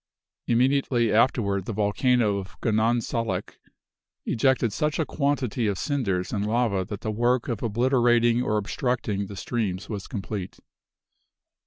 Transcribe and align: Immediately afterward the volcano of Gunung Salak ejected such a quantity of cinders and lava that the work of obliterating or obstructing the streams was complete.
Immediately 0.47 1.13
afterward 1.13 1.65
the 1.65 1.73
volcano 1.73 2.37
of 2.37 2.59
Gunung 2.59 3.03
Salak 3.03 3.59
ejected 4.25 4.73
such 4.73 4.97
a 4.97 5.05
quantity 5.05 5.67
of 5.67 5.77
cinders 5.77 6.33
and 6.33 6.43
lava 6.43 6.83
that 6.83 7.01
the 7.01 7.11
work 7.11 7.47
of 7.47 7.61
obliterating 7.61 8.41
or 8.41 8.57
obstructing 8.57 9.27
the 9.27 9.35
streams 9.35 9.89
was 9.89 10.07
complete. 10.07 10.59